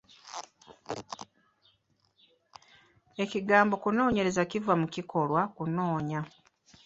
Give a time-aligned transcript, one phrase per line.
[3.23, 6.19] Ekigambo okunoonyereza kiva mu kikolwa okunoonya.